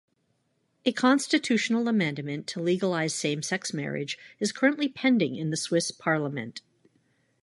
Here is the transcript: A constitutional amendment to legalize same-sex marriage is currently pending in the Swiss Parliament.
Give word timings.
A 0.83 0.91
constitutional 0.93 1.87
amendment 1.87 2.47
to 2.47 2.59
legalize 2.59 3.13
same-sex 3.13 3.71
marriage 3.71 4.17
is 4.39 4.51
currently 4.51 4.89
pending 4.89 5.35
in 5.35 5.51
the 5.51 5.55
Swiss 5.57 5.91
Parliament. 5.91 6.61